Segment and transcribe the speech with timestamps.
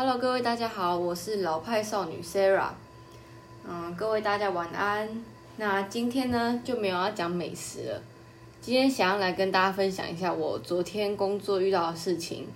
[0.00, 2.70] Hello，各位大家好，我是老派少女 Sarah。
[3.68, 5.08] 嗯，各位大家晚安。
[5.56, 8.00] 那今天呢就没有要讲美食了，
[8.60, 12.46] 今天想要来跟大家分享一下我昨天工作遇到的事情。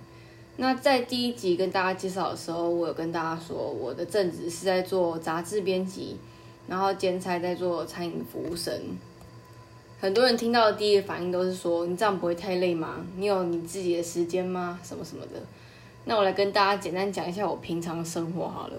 [0.55, 6.15] 那在第一集跟大家介绍的时候，我有跟大家说我的正职是在做杂志编辑，
[6.69, 8.73] 然后兼差在做餐饮服务生。
[9.99, 13.05] 很多人听到的第一个反应都是说：“你这样不会太累吗？
[13.17, 14.79] 你有你自己的时间吗？
[14.81, 15.41] 什么什么的。”
[16.05, 18.75] 那我来跟大家简单讲一下我平常生活好了。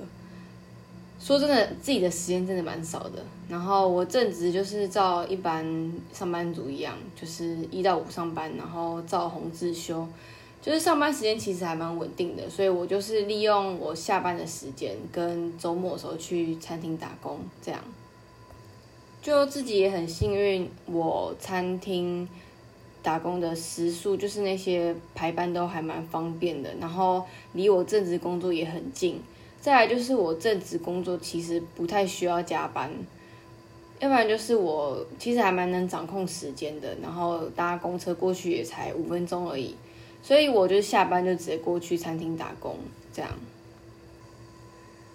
[1.18, 3.24] 说真的，自己的时间真的蛮少的。
[3.48, 5.64] 然后我正职就是照一般
[6.12, 10.06] 上班族一样，就是一到五上班，然后照红自休，
[10.60, 12.50] 就是上班时间其实还蛮稳定的。
[12.50, 17.80] 所以我就是利用我下班的时间跟周末的时候去餐厅打工，这样。
[19.22, 22.28] 就自己也很幸运，我餐厅。
[23.04, 29.20] 打工的时数就是那些排班都还蛮方便的，然后离我正职工作也很近。
[29.60, 32.90] 再来就是我正职工作其实不太需要加班，
[34.00, 39.74] 要不然就是我其实还蛮能掌控时间的，然后搭公车过去也才五分钟而已，
[40.22, 42.76] 所以我就下班就直接过去餐厅打工
[43.12, 43.30] 这样。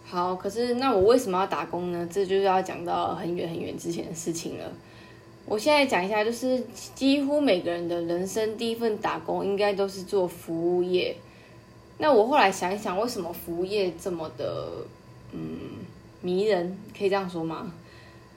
[0.06, 2.08] 好，可是那我为什么要打工呢？
[2.12, 4.72] 这就是要讲到很远很远之前的事情了。
[5.50, 11.16] 我现在讲一下，就是几乎每个人的人生第一份打工应该都是做服务业。
[11.98, 14.68] 那我后来想一想，为什么服务业这么的
[15.32, 15.42] 嗯
[16.22, 16.78] 迷人？
[16.96, 17.74] 可以这样说吗？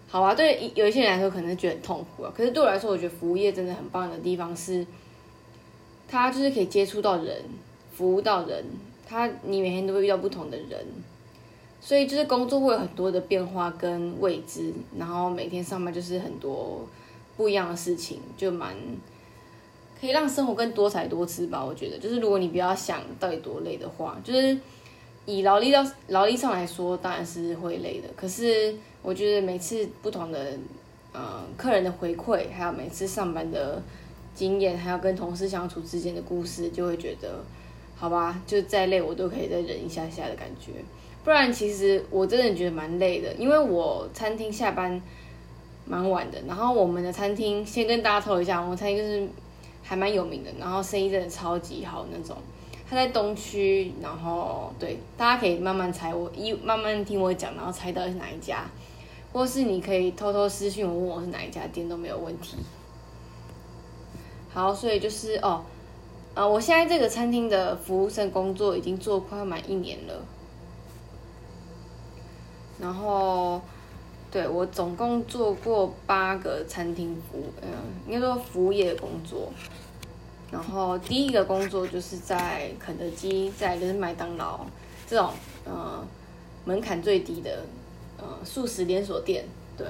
[0.09, 2.33] 好吧，对有一些人来说可能觉得很痛苦啊。
[2.35, 4.87] 可是对我来说，我觉得服务业真的很棒的地方是，
[6.09, 7.45] 它就是可以接触到人，
[7.95, 8.65] 服务到人。
[9.07, 10.83] 他你每天都会遇到不同的人，
[11.79, 16.89] 所以就是工作会有很多的变化跟未知，然后每天上班就是很多。
[17.43, 18.73] 不一样的事情就蛮
[20.01, 21.65] 可以让生活更多彩多姿吧。
[21.65, 24.57] 我觉得，就是如果你不要想到底多累的话，就是
[25.27, 28.07] 以劳力到劳力上来说，当然是会累的。
[28.15, 30.57] 可是我觉得每次不同的
[31.13, 33.83] 呃客人的回馈，还有每次上班的
[34.37, 37.45] 经验，还有跟同事相处之间的故事，就会觉得
[37.97, 40.71] 好吧，就再累我都可以再忍一下下的感觉。
[41.25, 45.03] 不然其实我真的觉得蛮累的，因为我餐厅下班。
[45.85, 49.29] 蛮晚的，然后我们的餐厅先跟大家透一下，我们餐厅就是
[49.83, 52.37] 还蛮有名的，然后生意真的超级好那种。
[52.89, 58.65] 它在东区，然后对，大家可以慢慢猜，我一慢慢听我讲，然后猜到是哪一家，
[59.33, 62.57] 或是你可以偷偷私信我问我是哪一家店都没有问题。
[64.53, 65.63] 好，所以就是哦，
[66.35, 70.23] 呃，我现在这个餐厅的服务生工作已经做快要满一年了，
[72.79, 73.61] 然后。
[74.33, 77.69] 对我总共做过八个餐厅服务，嗯，
[78.09, 79.53] 应该说服务业的工作。
[80.51, 84.65] 然后第一个工作就是在肯德基，在就是麦当劳
[85.07, 85.31] 这种，
[85.67, 86.03] 呃，
[86.65, 87.63] 门槛最低的，
[88.17, 89.45] 呃，素食连锁店。
[89.77, 89.87] 对，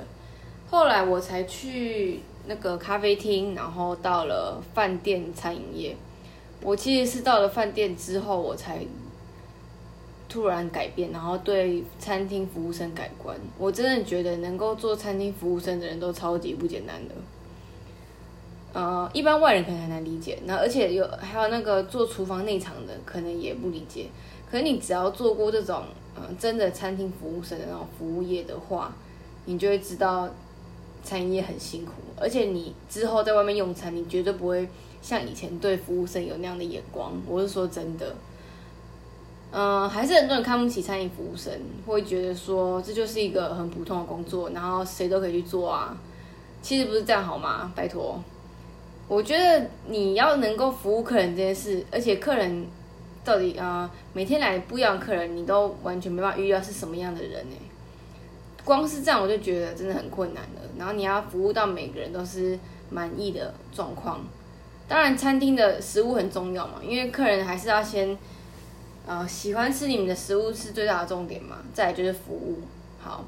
[0.68, 5.96] 后来我才去那个咖啡厅，然后到了饭店餐饮业。
[6.60, 8.84] 我其实是到了饭店之后，我才。
[10.32, 13.36] 突然改变，然后对餐厅服务生改观。
[13.58, 17.14] 我真的觉得能够做餐厅服务生的人都超级不简单的。
[18.72, 20.38] 呃，一般外人可能很难理解。
[20.46, 24.06] 那而且有还有那个做厨房内场的，可能也不理解。
[24.50, 25.82] 可是你只要做过这种
[26.14, 28.96] 呃真的餐厅服务生的那种服务业的话，
[29.44, 30.30] 你就会知道
[31.04, 31.92] 餐饮业很辛苦。
[32.16, 34.66] 而且你之后在外面用餐，你绝对不会
[35.02, 37.12] 像以前对服务生有那样的眼光。
[37.28, 38.16] 我是说真的。
[39.54, 41.52] 嗯，还是很多人看不起餐饮服务生，
[41.86, 45.94] 会觉得说这就是一个很普通的工作，然后谁都可以去做啊。
[46.62, 47.70] 其实不是这样好吗？
[47.76, 48.18] 拜托，
[49.08, 52.66] 我觉得你要能够服务客人这件事，而且客人
[53.22, 57.56] 到底啊每天来不一样客人，你都完全没办法预料是什么样的人呢？
[58.64, 60.62] 光是这样我就觉得真的很困难了。
[60.78, 62.58] 然后你要服务到每个人都是
[62.88, 64.24] 满意的状况，
[64.88, 68.16] 当然餐厅的食物很重要嘛，因为客人还是要先。
[69.04, 71.58] 呃，喜欢吃你们的食物是最大的重点嘛？
[71.74, 72.58] 再来就是服务。
[73.00, 73.24] 好，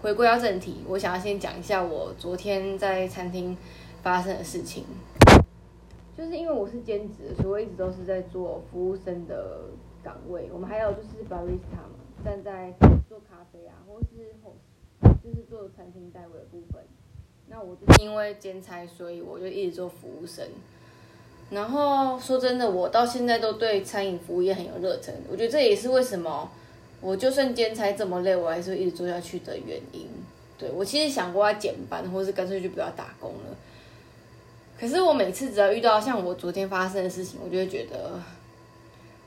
[0.00, 3.54] 回归到正题，我想要先讲一下我昨天在餐厅
[4.02, 4.84] 发生的事情。
[6.16, 9.64] 就是因为我是兼职，所以我一直都是在做服务生的
[10.02, 10.48] 岗位。
[10.52, 12.72] 我们还有就是 barista 嘛，站在
[13.08, 14.34] 做咖啡啊，或是
[15.22, 16.82] 就是做餐厅代位的部分。
[17.48, 20.44] 那我就是因为兼差，所以我就一直做服务生。
[21.50, 25.14] 然后说真的，我到现在都对餐饮服务业很有热忱。
[25.30, 26.50] 我觉得这也是为什么
[27.00, 30.06] 我就算兼差这么累，我还是会一直做下去的原因。
[30.58, 33.56] 对我其实想过要减班，或是干脆就不要打工了。
[34.78, 38.20] 可是我每次只要遇到像我昨天发生的事情，我就会觉得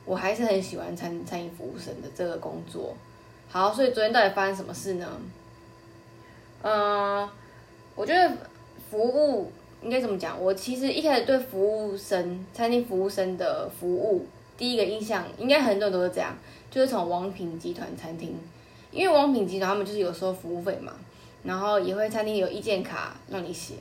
[0.04, 2.94] 我还是很喜欢餐餐饮服务生的这个工作。
[3.48, 5.20] 好，所以昨天到底发生什么事呢？
[6.62, 7.28] 嗯，
[7.94, 8.30] 我觉得
[8.90, 9.50] 服务
[9.82, 10.40] 应该怎么讲？
[10.40, 14.24] 我其实一开始对服务生、餐厅服务生的服务
[14.56, 16.36] 第一个印象，应该很多人都是这样，
[16.70, 18.38] 就是从王品集团餐厅，
[18.90, 20.92] 因为王品集团他们就是有收服务费嘛，
[21.42, 23.74] 然后也会餐厅有意见卡让你写，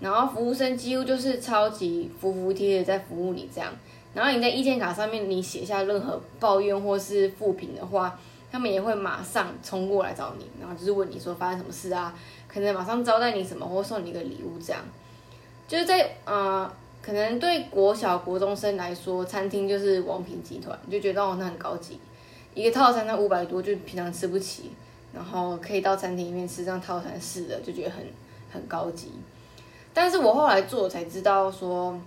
[0.00, 3.72] 然后服务生几乎就是超级服服帖帖在服务你这样，
[4.14, 8.18] 然后你在意见卡上面你写下任何抱怨或是负评的话。
[8.48, 12.16] 他们也会马上冲过来找你，然后就是问你说发生什么事啊？
[12.48, 14.80] 可能马上招待你什么，或送你一个礼物，这样。
[15.68, 16.70] 就是在呃，
[17.02, 21.98] 可能对国小国中生来说，餐厅就是王品集团，就觉得哦那很高级，
[22.54, 24.70] 一个套餐才五百多，就平常吃不起，
[25.12, 28.04] 然后可以到餐厅里面吃这样套餐式的，就觉得很
[28.52, 29.10] 很高级。
[29.92, 31.98] 但是我后来做才知道说，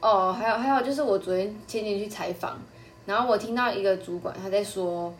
[0.00, 2.58] 哦，还有还有就是我昨天前天去采访。
[3.06, 5.14] 然后我听到一个主管他在说，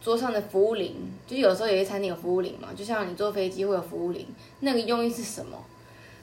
[0.00, 0.94] 桌上的服务铃，
[1.26, 4.24] 就有时候有些餐厅有服务铃嘛，就像你坐飞机会有服务铃，
[4.60, 5.58] 那个用意是什么？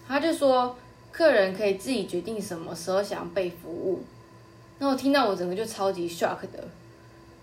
[0.09, 0.75] 他就说，
[1.13, 4.03] 客人可以自己决定什么时候想要被服务。
[4.79, 6.67] 那我听到我整个就超级 shock 的，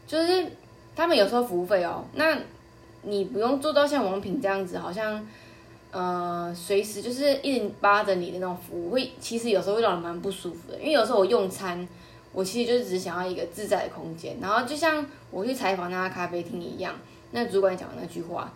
[0.06, 0.46] 就是
[0.94, 2.36] 他们有时候服务费哦，那
[3.02, 5.26] 你不用做到像王品这样子，好像
[5.92, 11.88] 呃随时就是一直扒着你的那种服务，会其实有时候会让人蛮不舒服的，因为有时候我用餐。
[12.32, 16.94] 我其实就是只想要一个自在的空间，然后就像我去采访那家咖啡厅一样，
[17.30, 18.52] 那主管讲的那句话，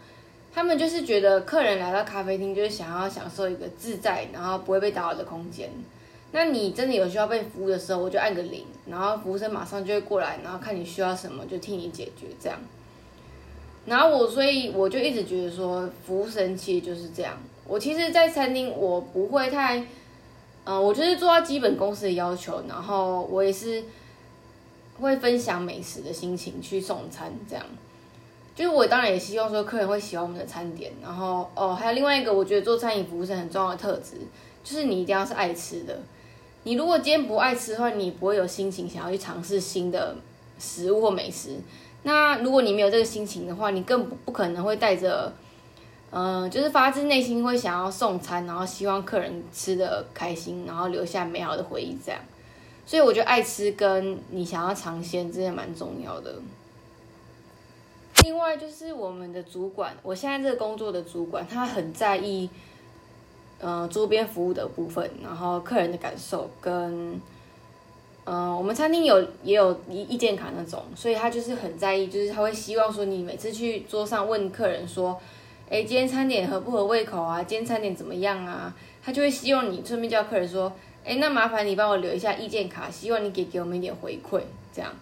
[0.52, 5.70] 他们就是觉得客人来到咖啡厅就是想要享受一个自在，然后不会被打扰的空间。
[6.32, 12.58] 那你真的有需要被服务的时候，我就按个铃，然后服务生马上就会过来，然后看你需要什么就替你解决这样。
[13.86, 17.36] 然后我所以我就一直觉得说，服务生其实就是这样。
[17.66, 19.84] 我其实，在餐厅我不会太。
[20.64, 23.82] 嗯，我就是做到基本公司的要求，然后我也是
[25.00, 27.64] 会分享美食的心情去送餐，这样。
[28.60, 34.18] 就是我当然也希望说客人会喜欢我们的餐点，然后哦，还有另外一个我觉得做餐饮服务是很重要的特质，
[34.62, 35.98] 就是你一定要是爱吃的。
[36.64, 40.14] 你如果今天不爱吃的话，你不会有心情想要去尝试新的
[40.58, 41.56] 食物或美食。
[42.02, 45.32] 那如果你没有这个心情的话，你更不可能会带着。
[46.12, 52.20] 嗯，就是发自内心会想要送餐，然后希望客人吃的开心，然后留下美好的回忆，这样。
[52.84, 56.34] 所以我觉得爱吃跟你想要尝鲜，真的蛮重要的。
[58.22, 62.48] 另外就是我们的主管，我现在这个工作的主管，他很在意，
[63.60, 67.20] 嗯，周边服务的部分，然后客人的感受跟，
[68.24, 75.20] 嗯，我们餐厅有也有意意见卡那种，所以他就是很在意，就是他会希望说你每次去桌上问客人说。
[75.72, 77.44] 哎，今天餐点合不合胃口啊？
[77.44, 78.74] 今天餐点怎么样啊？
[79.04, 80.72] 他就会希望你顺便叫客人说，
[81.04, 84.40] 哎，那麻烦你帮我留一下意见卡，希望你给给我们一点回馈，
[84.74, 84.92] 这样。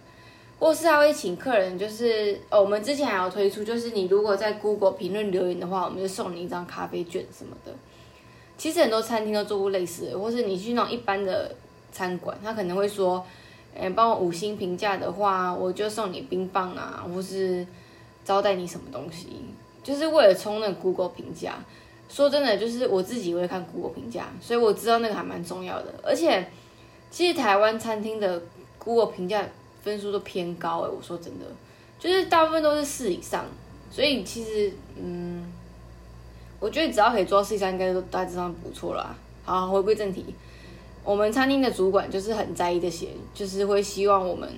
[0.59, 7.73] 或是他会请客人，就是哦，我们之前还有推出，就是你如果在 Google 评论留言的话，我们就送你一张咖啡券什么的。
[8.57, 11.55] 其实很多餐厅都做过类似的，或是你去那种一般的
[11.93, 13.25] 餐馆，他可能会说，
[13.79, 17.65] 哎，帮我五星评价的话，我就送你冰棒啊，或是
[18.25, 19.29] 招待你什么东西。
[19.81, 21.55] 就是为了冲那 Google 评价，
[22.09, 25.95] 说真的，就是我自己会看 Google 评价，所以我知道那个还蛮重要的。
[26.03, 26.47] 而且，
[27.11, 28.43] 其实台湾餐厅的
[28.79, 29.47] Google 评价
[29.83, 31.45] 分数都偏高诶，我说真的，
[31.99, 33.45] 就是大部分都是四以上。
[33.91, 35.51] 所以其实，嗯，
[36.61, 39.17] 我觉得只要可以做到四以上，应该都大致上不错啦。
[39.45, 40.25] 好，回归正题，
[41.03, 44.49] 我们餐厅的主管就是很在意这些，就是会希望我们。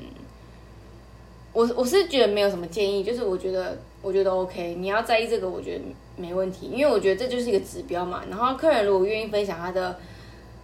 [1.52, 5.84] 我我是觉得没有什么建议，就是我觉得我觉得 OK，你要在意这个，我觉得
[6.16, 8.22] 没问题，因为我觉得这就是一个指标嘛。
[8.30, 9.98] 然后客人如果愿意分享他的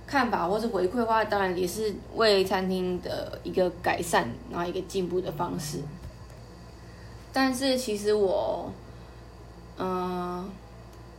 [0.06, 5.80] 看法或是回馈的话，当然也是为餐厅的一个改善，然后一个进步的方式。
[7.32, 8.70] 但是其实我，
[9.78, 10.48] 嗯，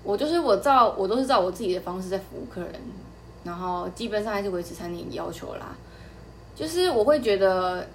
[0.04, 2.74] 我就是我照我都是照我自己的方式在服务客人，
[3.44, 5.76] 然后基本上还是维持餐厅要求啦，
[6.56, 7.86] 就是我会觉得。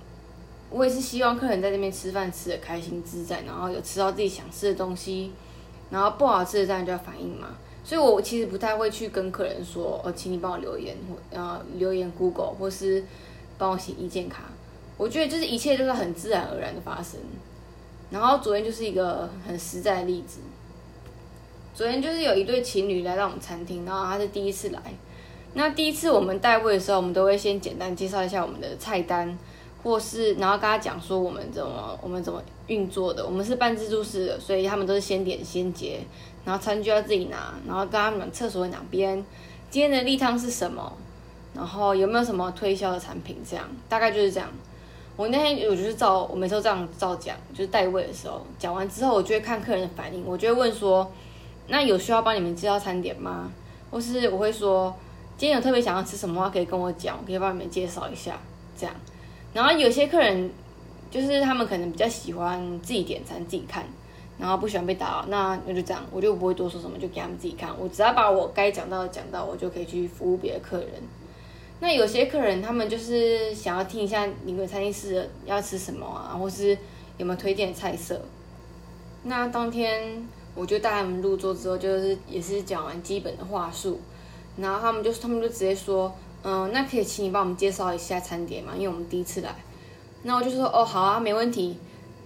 [0.75, 5.31] 我也是希望客人在这边吃饭吃的开心自在，然后有吃到自己想吃的东西，
[5.91, 7.49] 然后不好吃的这样就要反应嘛。
[7.85, 13.05] 所以我其实不太会去跟客人说，哦，请你帮我留言或呃留言 Google 或是
[13.59, 14.45] 帮我写意见卡。
[14.97, 17.19] 我觉得就是一切都是很自然而然的发生。
[18.11, 20.39] 然后昨天就是一个很实在的例子，
[21.75, 24.81] 昨天就是有一对情侣来到我们餐厅，然后他是第一次来。
[25.55, 29.37] 那第一次我们带位的时候，我们都会先简单介绍一下我们的菜单。
[29.83, 35.99] 或是，然后跟他讲说我们怎么我们怎么运作的，我们是半自助式的，所以他们都是先点先结，
[36.45, 39.25] 然后餐具要自己拿，然后跟他们厕所在哪边，
[39.71, 40.93] 今天的例汤是什么，
[41.55, 44.49] 然后有没有什么推销的产品，这样大概就是这样。
[45.15, 51.13] 我那天我就是照我每次都这样照讲，就是带位的时候讲完之后，我就会看客人的反应，我就会问说，
[51.69, 53.51] 那有需要帮你们介绍餐点吗？
[53.91, 54.95] 或是我会说，
[55.37, 58.41] 今天有特别想要吃什么话，可以跟我讲，我可以帮你们介绍一下，
[58.77, 58.95] 这样。
[59.53, 60.51] 然后有些客人
[61.11, 63.85] 就是他们可能比较喜欢自己点餐自己看，
[64.43, 67.71] 然后不喜欢被打扰，那那就这样，我就不会多说什么，就给他们自己看。
[67.79, 70.89] 我只要把我该讲到的讲到，我就可以去服务别的客人。
[71.79, 76.77] 那有些客人他们就是想要听一下你们餐厅是要吃什么啊，或是
[77.19, 78.21] 有没有推荐菜色。
[79.23, 84.01] 那当天我就带他们入座之后，就是也是讲完基本的话术，
[84.57, 89.55] 然后他们就他们就直接说，嗯，那可以请你帮我们介绍一下餐点嘛，因为我们第一次来。
[90.25, 91.77] 那我就说，哦，好啊，没问题。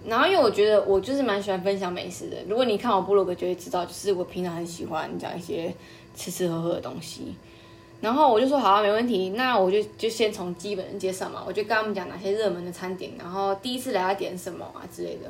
[0.08, 5.74] 然后因为我觉得我就是蛮喜欢分享美食的，如果你看我部落格就会知道，就是我平常很喜欢讲一些
[6.14, 7.34] 吃吃喝喝的东西。
[8.00, 9.30] 然后我就说好啊，没问题。
[9.30, 15.28] 那我就就先从基本的介绍嘛，我就跟他们讲哪些热门的餐点，然后第一次来要点什么啊之类的。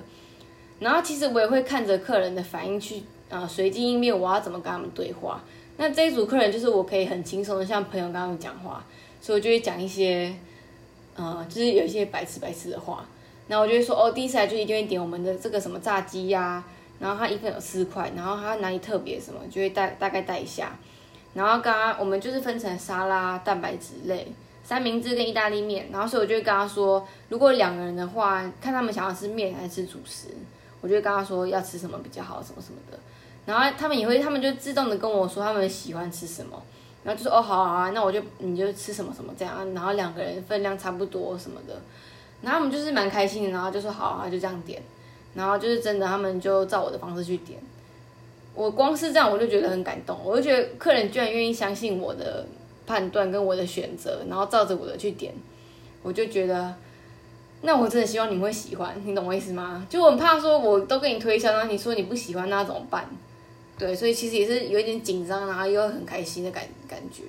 [0.79, 5.43] 然后其实我也会看着客人的反应去呃随机应变，我要怎么跟他们对话。
[5.79, 8.85] 那这一组客人就是我可以很轻松的像朋友跟他们讲话，
[9.21, 10.35] 所以我就会讲一些
[11.15, 13.07] 呃就是有一些白痴白痴的话。
[13.49, 16.65] 然后我就会说哦，第一次来就一定会点我们的这个什么炸鸡呀，
[16.99, 20.77] 然后它一份有四块，然后它哪里特别什么，就会带大概带一下。
[21.35, 24.27] 然后刚刚我们就是分成沙拉、蛋白质类、
[24.65, 25.89] 三明治跟意大利面。
[25.93, 30.29] 然后所以我就会跟他说，如果两个人的话，看他们想要吃面还是吃主食，
[30.81, 32.99] 我就会跟他说要吃什么比较好，什么什么的。
[33.45, 36.61] 然后他们也会，他们就自动的跟我说他们喜欢吃什么。
[37.05, 39.73] 然后就说哦，好啊，那我就你就吃什么什么这样。
[39.75, 41.81] 然后两个人分量差不多什么的。
[42.43, 44.83] 然后他们就是蛮开心的，然后就说好啊，就这样点。
[45.35, 47.59] 然后就是真的，他们就照我的方式去点。
[48.55, 52.47] 我光是这样我就觉得很感动，我就觉得客人居然愿意相信我的
[52.87, 55.35] 判断跟我的选择，然后照着我的去点，
[56.03, 56.75] 我就觉得，
[57.61, 59.87] 那我真的希望你们会喜欢，你懂我意思吗？
[59.91, 63.07] 就我很怕说我都跟你推销，然后你说你不喜欢，那怎么办？
[63.79, 67.25] 对，所以其实也是有一点紧张，然后又很开心的感感觉。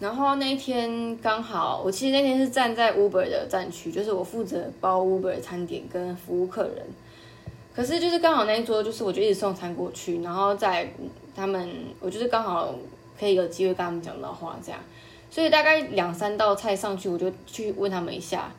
[0.00, 6.86] 然后那一天刚好，我其实那天是站在 Uber 的站区，就是我负责包 Uber 的餐点跟服务客人。
[7.74, 10.88] 可是就是刚好那一桌，就是我就一直送餐过去，然后在
[11.34, 11.68] 他们，
[12.00, 12.74] 我就是刚好
[13.18, 14.80] 可以有机会跟他们讲到话这样，
[15.30, 18.52] 所以大概两三道菜上去，我就去问他们一下。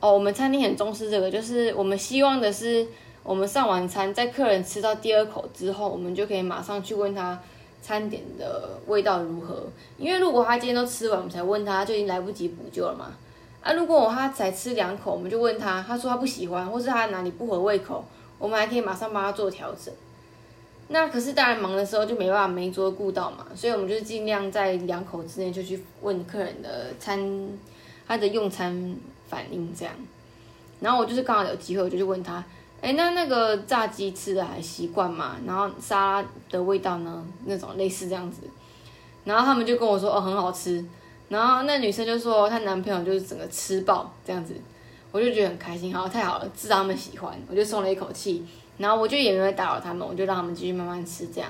[0.00, 2.86] 哦，我们餐厅很重视这个，就是我们希望的是，
[3.22, 7.40] 我们上完餐，在客人吃到第二口之后，我们就可以马上去问他
[7.82, 9.64] 餐点的味道如何。
[9.98, 13.12] 因为如果他今天都吃完，我们才问他，就已经来不及补救了嘛。
[13.60, 18.04] 啊，如果他才吃两口，我们就问他，他说他不喜欢，或是他哪里不合胃口。
[18.38, 19.92] 我们还可以马上帮他做调整。
[20.88, 27.48] 那可是当然忙的时候就没办法每桌顾到嘛，所以我们就是尽量在两口之内就去问客人的餐，
[28.06, 28.96] 他的用餐
[29.28, 29.94] 反应这样。
[30.80, 32.44] 然后我就是刚好有机会，我就去问他，
[32.82, 35.36] 哎，那那个炸鸡吃的还习惯吗？
[35.46, 37.24] 然后沙拉的味道呢？
[37.46, 38.42] 那种类似这样子。
[39.24, 40.84] 然后他们就跟我说，哦，很好吃。
[41.28, 44.54] 然后那女生就说，她男朋友就是整个吃爆这样子。
[45.12, 48.44] 我就觉得很开心，好，太好了，知道他们喜欢，我就松了一口气。
[48.78, 51.48] 然后我就也没有打扰他们，我就让他们继续慢慢吃这样。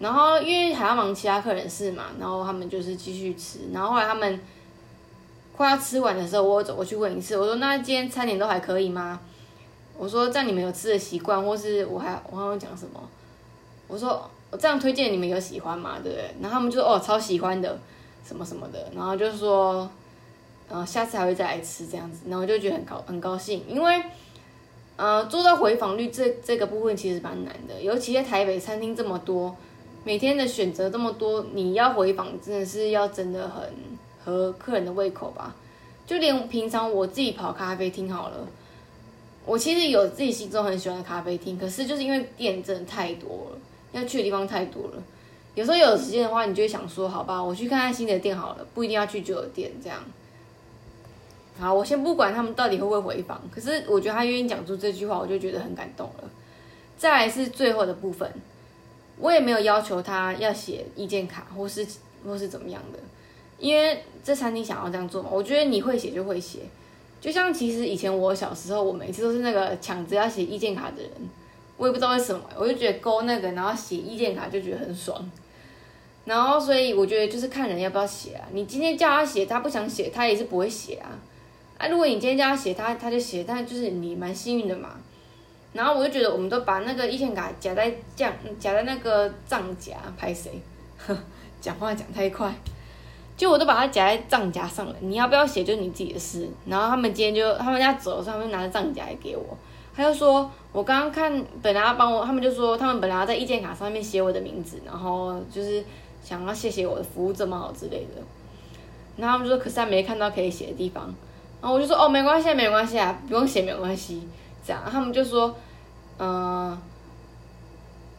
[0.00, 3.60] 然后因为还要忙其他客人事嘛，然后他们就是继续吃。
[3.72, 4.40] 然后后来他们
[5.56, 9.20] 快要吃完的时候，我走过去问一次，我说：“那今天餐点都还可以吗？”
[10.00, 13.00] 我说：“这样你们有吃的习惯，或是我还我还要讲什么？”
[13.86, 15.98] 我说：“我这样推荐你们有喜欢吗？
[16.02, 17.78] 对不对？”然后他们就说：“哦，超喜欢的，
[18.24, 19.88] 什么什么的。”然后就说。
[20.72, 24.00] 呃，下次还会再来吃这样子，然后我就觉得很高很高兴，因为
[24.94, 29.56] 呃做到回访率这这个部分其实蛮难的，尤其在台北餐厅这么多，
[30.04, 33.68] 每天的选择这么多，你要回访真的是要真的很
[34.24, 35.56] 合客人的胃口吧？
[36.06, 38.46] 就连平常我自己跑咖啡厅好了，
[39.50, 43.58] 我其实有自己心中很喜欢的咖啡厅，可是就是因为店真的太多了，
[43.90, 45.02] 要去的地方太多了，
[45.56, 49.98] 有时候有时间的话，你就会想说，好吧，我去看看新的店好了，不一定要去旧的店这样。
[51.58, 56.30] 好，我先不管他们到底会不会回访，可是我觉得他愿意讲出这句话，我就觉得很感动了。
[56.96, 58.32] 再来是最后的部分，
[59.18, 61.84] 我也没有要求他要写意见卡或是
[62.24, 63.00] 或是怎么样的，
[63.58, 65.28] 因为这餐厅想要这样做嘛。
[65.32, 66.60] 我觉得你会写就会写，
[67.20, 71.10] 就像其实以前我小时候，我每次都是那个抢着要写意见卡的人，
[71.76, 75.30] 我也不知道为什么，我就觉得勾那个然后写意见卡就觉得很爽。
[76.24, 81.10] 然后所以我觉得就是看人要不要写啊，你今天叫他写，他不想写，他也是不会写啊。
[81.78, 84.90] 啊，如果你今天叫他写，他他就写，但就是你蛮幸运的嘛。
[85.72, 90.50] 然后我就觉得，我们都把那个意见卡夹在这样夹在那个账夹，拍谁？
[91.60, 92.54] 讲话讲太快，
[93.40, 96.46] 就我都把它夹在账夹上了，你要不要写就是你自己的事。
[96.66, 99.56] 然后他们今天就他们家走的时候，他们拿着账夹来给我，
[99.96, 105.82] 他就说我刚刚看本来要帮我，他们就说他们本来要在意见卡上面写我的名字，然后就是
[106.22, 108.20] 想要谢谢我的服务这么好之类的。
[109.16, 111.04] 然后他们就说可是他没看到可以写的地方，
[111.62, 114.28] 然后我就说哦没关系没关系啊，不用写没关系。
[114.62, 115.56] 这样他们就说
[116.18, 116.78] 嗯，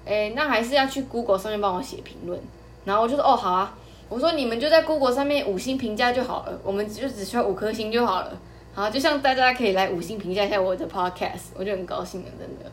[0.04, 2.42] 哎那还是要去 Google 上面帮我写评论。
[2.86, 3.78] 然后我就说哦好啊。
[4.12, 8.38] 我说你们就在 Google 上面五星评价就好了，我们就只需要五颗星就好了。
[8.74, 12.70] 好，就像大家可以来五星评价一下我的 Podcast，我就很高兴了，真的。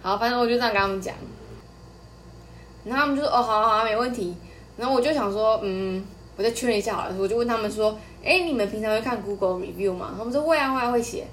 [0.00, 1.12] 好，反正我就这样跟他们讲。
[2.84, 4.36] 然后他们就说哦，好好好，没问题。
[4.76, 6.04] 然后我就想说，嗯，
[6.36, 7.14] 我再确认一下好了。
[7.18, 10.14] 我就问他们说，哎，你们平常会看 Google Review 吗？
[10.16, 11.26] 他们说会啊，会啊，会写。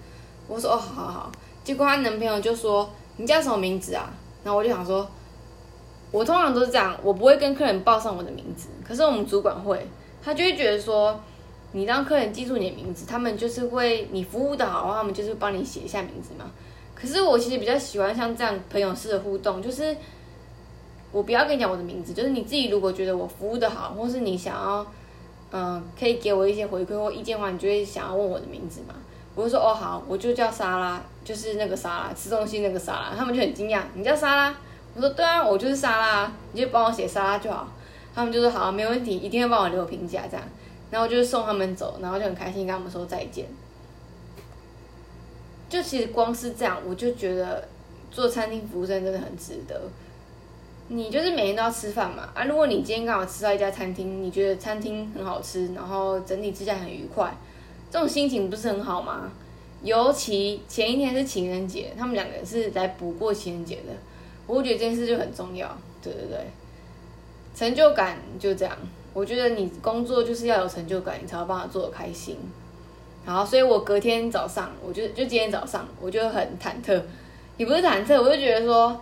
[0.48, 1.32] 我说哦，好好好。
[1.64, 4.12] 结果她男朋友就说，你叫什么名字啊？
[4.44, 5.08] 然后我就想说。
[6.12, 9.86] 我通常都是这样，我不会跟客人报上我的名字，可是我们主管会，
[10.24, 11.20] 他就会觉得说，
[11.72, 16.46] 你让客人记住你的名字，他们就是会你服务的好的话，他们就是帮你写一下名字嘛。
[16.96, 19.96] 可是我其实比较喜欢像这样朋友式的互动，就是
[21.12, 24.86] 我不要跟你讲我的名字，就是你自己如果觉得我服务的好，或是你想要，
[25.52, 28.96] 嗯，可以给我一些回馈或意见的话，你就会想要问我的名字嘛。
[29.36, 34.56] 我就说哦好，我就叫沙拉，就是那个沙拉吃东西那个沙拉，他们就很惊讶，你叫沙拉。
[34.96, 37.68] 我说对啊，我就是沙拉，你就帮我写沙拉就好。
[38.14, 40.46] 他们就说好，没问题，一定要帮我留评价这样。
[40.92, 43.46] 然后就送他们走，然后就很开心跟他们说再见。
[45.70, 47.68] 就其实光是这样，我就觉得
[48.10, 49.80] 做餐厅服务生真的很值得。
[50.88, 57.32] 你就是每天都要吃饭嘛啊，如果你今天刚好吃到一家餐厅，你觉得餐厅很好吃，然后整体之下很愉快，
[57.92, 59.32] 这种心情不是很好吗？
[59.84, 63.94] 尤其前一天是情人节，他们两个人是来补过情人节的。
[64.56, 65.68] 我觉得这件事就很重要，
[66.02, 66.38] 对对对，
[67.56, 68.76] 成就感就这样。
[69.14, 72.38] 我觉得你工作就是要有成就感，你才有办法做的开心。
[73.26, 77.00] 然后，所以我隔天早上，我就就今天早上，我就很忐忑，
[77.58, 79.00] 也不是忐忑，我就觉得说，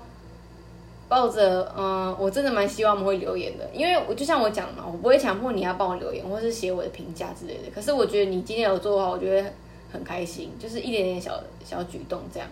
[1.07, 7.69] 抱着嗯，我真的蛮希望他们会留言的，因为我就像我讲嘛，我不会强迫你要帮我留言，或是写我的评价之类的。
[7.73, 9.49] 可是我觉得你今天有做的话，我觉得
[9.93, 12.49] 很开心，就是一点点小小举动这样。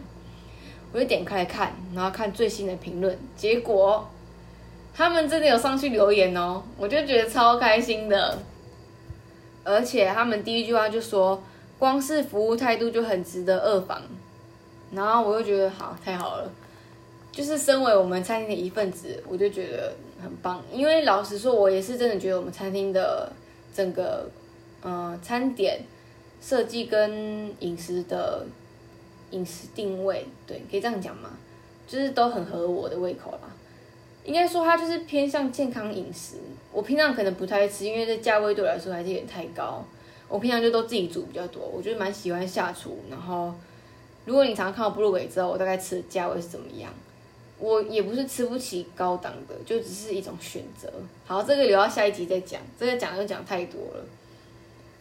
[0.95, 4.08] 我就点开来看，然后看最新的评论，结果
[4.93, 8.39] 他们真的有上去留言哦，我就觉得超开心的。
[9.65, 11.43] 而且他们第一句话就说，
[11.77, 14.01] 光是服务态度就很值得二访。
[14.93, 16.49] 然后我就觉得好，太好了，
[17.29, 20.63] 就是身为我们餐厅的一份子，我就觉得很棒。
[20.71, 23.29] 因为老实说，我也是真的觉得我们餐厅的
[23.73, 24.29] 整个
[24.81, 25.81] 嗯餐点
[26.39, 28.45] 设计跟饮食的。
[29.31, 31.31] 饮食定位，对，可以这样讲吗？
[31.88, 33.39] 就是都很合我的胃口啦。
[34.23, 36.38] 应该说它就是偏向健康饮食。
[36.71, 39.85] 我平常可能不太吃，因为这价位对我来说还是有点太高。
[40.27, 41.61] 我平常就都自己煮比较多。
[41.61, 42.97] 我就蛮喜欢下厨。
[43.09, 43.53] 然后，
[44.25, 46.91] 如果你常常看我部落也知道我大概吃的价位是怎么样。
[47.59, 50.91] 我也不是吃不起高档的，就只是一种选择。
[51.25, 52.59] 好，这个留到下一集再讲。
[52.79, 54.05] 这个讲就讲太多了。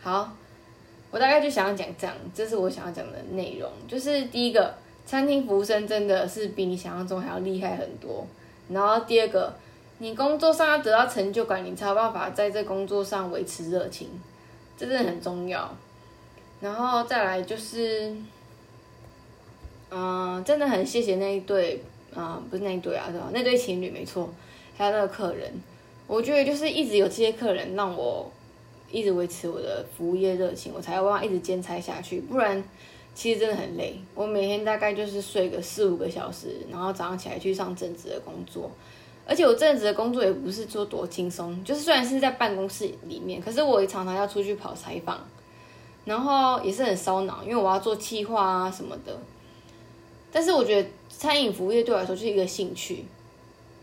[0.00, 0.36] 好。
[1.14, 3.70] 我大概就想要讲这样，这是我想要讲的内容。
[3.86, 4.74] 就是第一个，
[5.06, 8.26] 餐厅服务生真的是比你想象中还要厉害很多。
[8.68, 9.54] 然后第二个，
[9.98, 14.08] 你工作上要得到成就感，你才有办法在这工作上维持热情，
[14.76, 15.72] 这真的很重要。
[16.60, 18.12] 然后再来就是，
[19.92, 21.80] 嗯，真的很谢谢那一对，
[22.12, 23.28] 啊，不是那一对啊，对吧？
[23.32, 24.28] 那对情侣没错，
[24.76, 25.52] 还有那个客人，
[26.08, 28.28] 我觉得就是一直有这些客人让我。
[28.94, 32.20] 一直维持我的服务业热情，我才有办法一直兼差下去。
[32.20, 32.62] 不然，
[33.14, 33.98] 其实真的很累。
[34.14, 38.70] 我每天大概就是睡个四五个小时，然后早上起来去上正职的工作。
[39.26, 45.18] 而且我正职的工作也不是说多轻松，就是虽然是在办公室里面，可是我也常常要出去跑采访，
[46.04, 49.18] 然后也是很烧脑，因为我要做企划啊什么的。
[50.30, 53.06] 但是我觉得餐饮服务业对我来说就是一个兴趣，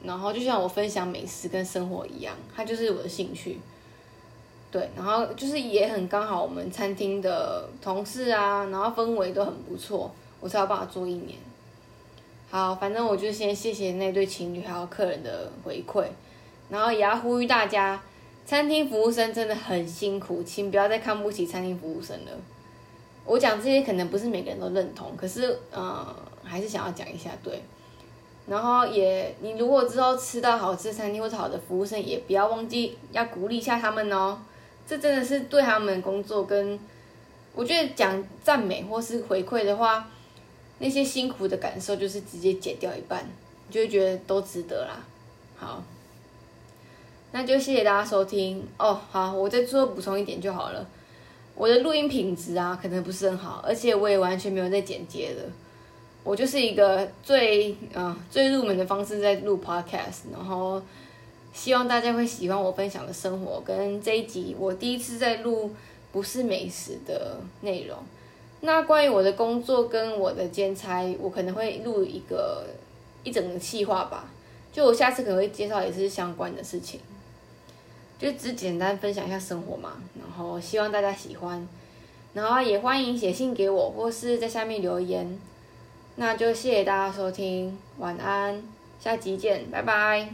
[0.04, 3.58] 然后就像我分享美食跟生活一样，它就是我的兴趣。
[4.72, 11.38] 对，然后就是也很刚好，我们餐厅的同事啊，然后氛围都很不错，我才有办法做一年。
[12.50, 16.06] 好，反正我就先谢谢那对情侣还有客人的回馈，
[16.70, 18.02] 然后也要呼吁大家，
[18.46, 22.32] 餐厅服务生真的很辛苦，请不要再看不起餐厅服务生了。
[23.26, 27.62] 我讲这些可能不是每个人都认同，可是呃，还是想要讲一下，对。
[28.48, 34.40] 然后也，你如果之后吃到好吃餐厅或者好的服务生，也不要忘记要鼓励一下他们哦。
[34.88, 36.80] 这真的是对他们工作跟，
[37.54, 40.10] 我觉得讲赞美或是回馈的话，
[40.80, 43.24] 那些辛苦的感受就是直接减掉一半，
[43.68, 45.06] 你就会觉得都值得啦。
[45.56, 45.84] 好，
[47.32, 49.00] 那就谢谢大家收听哦。
[49.12, 50.86] 好，我再最后补充一点就好了。
[51.54, 55.44] 我的录音品质啊，可能不是很好，而且我也完全没有在剪接的。
[56.24, 60.82] 我就是一个最嗯最入门的方式在录 podcast，然后
[61.54, 65.72] 希望大家会喜欢我分享的生活跟这一集我第一次在录
[66.12, 67.98] 不是美食的内容。
[68.62, 72.68] 那关于我的工作跟我的兼差，我可能会录一个
[73.24, 74.30] 一整个计划吧。
[74.72, 77.00] 就我下次可能会介绍也是相关的事情，
[78.20, 79.94] 就只简单分享一下生活嘛。
[80.20, 81.68] 然后希望大家喜欢，
[82.34, 85.40] 然后也欢迎写信给我或是在下面留言。
[86.18, 88.64] 那就谢谢大家收听，晚安，
[89.00, 90.30] 下集见，拜拜。